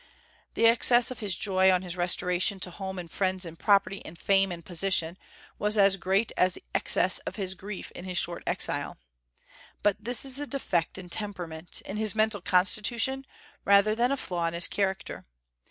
[0.55, 4.17] The excess of his joy on his restoration to home and friends and property and
[4.17, 5.15] fame and position,
[5.59, 8.97] was as great as the excess of his grief in his short exile.
[9.83, 13.27] But this is a defect in temperament, in his mental constitution,
[13.63, 15.23] rather than a flaw in his character.